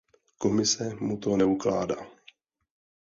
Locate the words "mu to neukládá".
1.05-1.95